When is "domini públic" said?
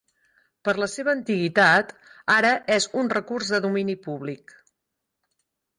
3.69-4.61